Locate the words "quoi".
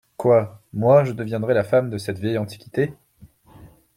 0.17-0.63